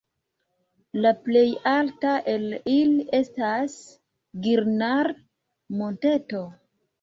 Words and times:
La 1.05 1.09
plej 1.25 1.43
alta 1.71 2.13
el 2.33 2.47
ili 2.77 3.05
estas 3.19 3.77
Girnar-Monteto. 4.49 6.43